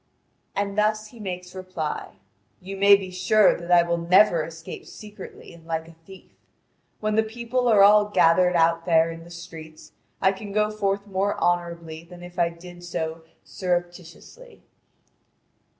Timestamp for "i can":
10.19-10.53